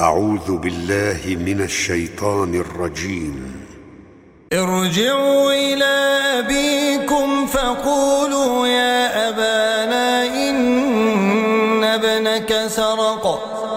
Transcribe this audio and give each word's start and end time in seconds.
أعوذ 0.00 0.56
بالله 0.56 1.20
من 1.26 1.60
الشيطان 1.60 2.54
الرجيم. 2.54 3.66
ارجعوا 4.52 5.52
إلى 5.52 5.94
أبيكم 6.38 7.46
فقولوا 7.46 8.66
يا 8.66 9.28
أبانا 9.28 10.26
إن 10.26 11.84
ابنك 11.84 12.66
سرق 12.66 13.24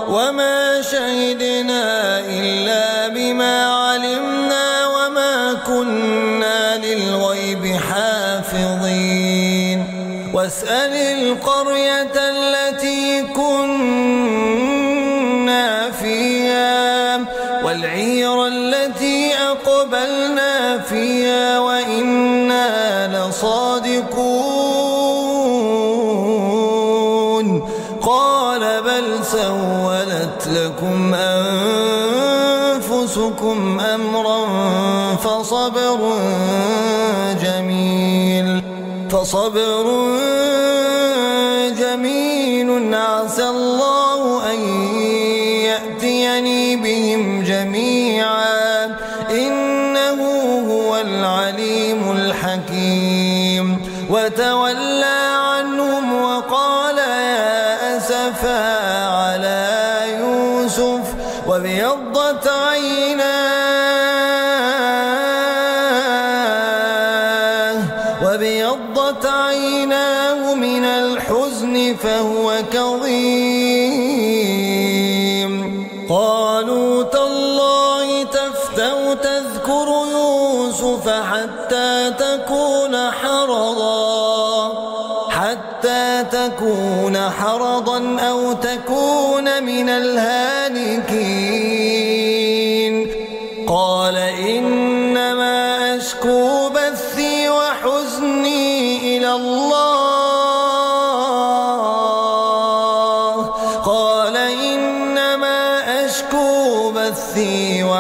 وما 0.10 0.82
شهدنا 0.82 2.20
إلا 2.20 3.08
بما 3.08 3.66
علمنا 3.66 4.88
وما 4.88 5.54
كنا 5.66 6.78
للغيب 6.78 7.66
حافظين. 7.90 9.32
واسأل 10.34 10.94
القرية 10.94 12.14
التي 12.16 12.71
والعير 17.64 18.48
التي 18.48 19.34
أقبلنا 19.34 20.80
فيها 20.80 21.60
وإنا 21.60 22.68
لصادقون. 23.08 24.22
قال 28.02 28.82
بل 28.82 29.26
سولت 29.26 30.48
لكم 30.48 31.14
أنفسكم 32.74 33.80
أمرا 33.80 34.46
فصبر 35.16 36.00
جميل. 37.44 38.64
فصبر 39.10 39.86
جميل. 41.80 42.32
عسى 42.96 43.50
الله 43.50 44.01
بهم 47.12 47.44
جميعا 47.44 48.86
إنه 49.32 50.22
هو 50.70 50.98
العليم 50.98 52.12
الحكيم. 52.12 53.92
وتولى 54.10 55.22
عنهم 55.36 56.22
وقال 56.22 56.98
يا 56.98 57.98
أسفا 57.98 59.08
على 59.08 60.02
يوسف 60.20 61.16
وابيضت 61.48 62.48
عيناه 62.48 63.82
تذكر 79.62 79.90
يوسف 80.12 81.10
حتى 81.10 82.14
تكون 82.20 83.12
حرضا 83.12 84.74
حتى 85.30 86.24
تكون 86.32 87.18
حرضا 87.18 88.20
أو 88.20 88.54
تكون 88.54 89.64
من 89.64 89.90
الهالكين. 89.90 91.12
قال 93.68 94.18
إنما 94.18 95.98
أشكو 95.98 96.51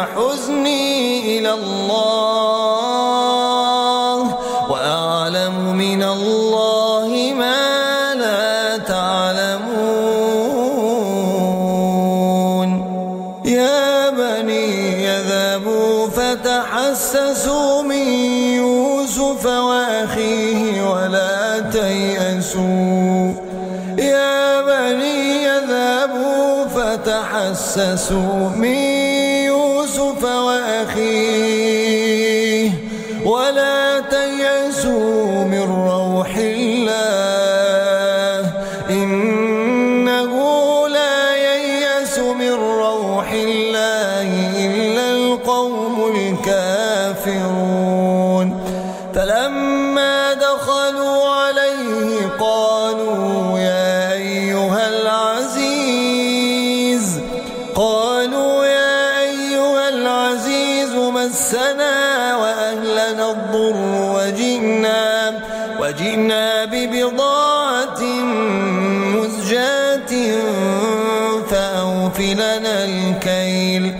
وحزني 0.01 1.37
إلى 1.37 1.51
الله 1.53 2.71
وأعلم 4.69 5.55
من 5.77 6.03
الله 6.03 7.33
ما 7.37 8.13
لا 8.15 8.77
تعلمون. 8.77 9.61
يا 13.45 14.09
بني 14.09 15.05
يذهبوا 15.05 16.07
فتحسسوا 16.07 17.81
من 17.81 18.07
يوسف 18.57 19.45
وأخيه 19.45 20.81
ولا 20.89 21.59
تيأسوا. 21.59 23.33
يا 23.97 24.61
بني 24.61 25.43
يذهبوا 25.43 26.65
فتحسسوا 26.65 28.49
من 28.55 29.00
وأخيه. 30.51 31.81
ولا 33.25 33.99
تيأسوا 33.99 35.43
من 35.43 35.63
روح 35.87 36.35
الله. 36.37 37.81
إنه 38.89 40.33
لا 40.87 41.35
ييأس 41.35 42.19
من 42.19 42.51
روح 42.51 43.31
الله 43.31 44.29
إلا 44.65 45.11
القوم 45.11 45.95
الكافرون 46.15 46.90
مسنا 61.09 62.37
وأهلنا 62.37 63.31
الضر 63.31 63.75
وجئنا 64.15 65.33
وجئنا 65.79 66.65
ببضاعة 66.65 68.01
مزجاة 69.15 70.13
فأوفلنا 71.49 72.75
الكيل. 72.85 73.95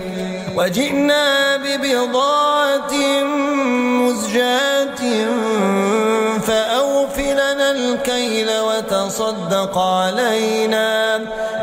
وجئنا 0.56 1.56
ببضاعة 1.56 2.94
مزجاة 4.00 5.02
فأوفلنا 6.46 7.70
الكيل 7.70 8.50
وتصدق 8.60 9.78
علينا. 9.78 11.16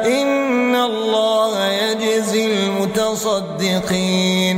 إن 0.05 0.75
الله 0.75 1.67
يجزي 1.67 2.45
المتصدقين. 2.45 4.57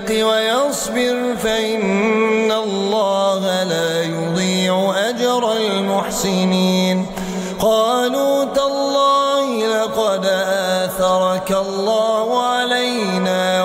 يتق 0.00 0.26
ويصبر 0.26 1.36
فإن 1.42 2.52
الله 2.52 3.64
لا 3.64 4.02
يضيع 4.02 4.94
أجر 5.08 5.52
المحسنين. 5.52 7.06
قالوا 7.60 8.44
تالله 8.44 9.66
لقد 9.66 10.26
آثرك 10.84 11.50
الله 11.50 12.42
علينا 12.42 13.64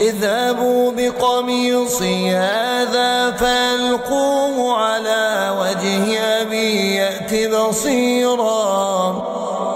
اذهبوا 0.01 0.93
بقميصي 0.93 2.31
هذا 2.31 3.31
فألقوه 3.31 4.77
على 4.77 5.53
وجه 5.61 6.21
أبي 6.43 6.95
يأت 6.95 7.35
بصيرا. 7.55 9.25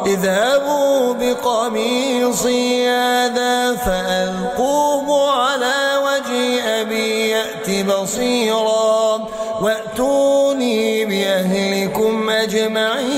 اذهبوا 0.06 1.14
بقميصي 1.14 2.88
هذا 2.88 3.76
فألقوه 3.76 5.30
على 5.30 5.76
وجه 6.04 6.80
أبي 6.80 7.28
يأت 7.28 7.86
بصيرا. 7.86 9.28
وأتوني 9.62 11.04
بأهلكم 11.04 12.30
أجمعين. 12.30 13.17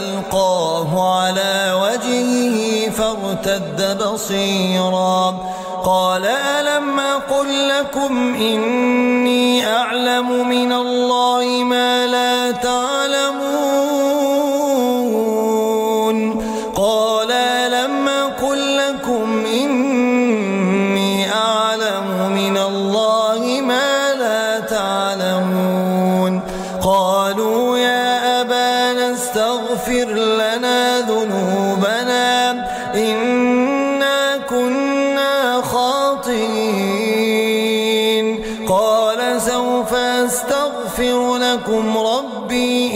بصيرا 4.21 5.35
قال 5.83 6.25
ألم 6.25 6.99
أقل 6.99 7.69
لكم 7.69 8.35
إني 8.35 9.67
أعلم 9.67 10.47
من 10.47 10.73
الله 10.73 11.63
ما 11.63 12.07
لا 12.07 12.51
تعلمون 12.51 13.41
قال 16.75 17.31
ألم 17.31 18.07
أقل 18.07 18.77
لكم 18.77 19.45
إني 19.45 21.33
أعلم 21.33 22.31
من 22.31 22.57
الله 22.57 23.61
ما 23.61 24.13
لا 24.13 24.59
تعلمون 24.59 26.41
قالوا 26.81 27.77
يا 27.77 28.41
أبانا 28.41 29.13
استغفر 29.13 30.05
لنا 30.13 30.99
ذنوبنا 30.99 31.60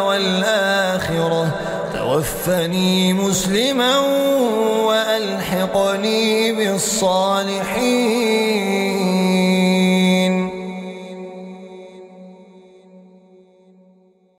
والآخرة. 0.00 1.50
توفني 1.94 3.12
مسلما 3.12 3.98
وألحقني 4.84 6.52
بالصالحين. 6.52 8.63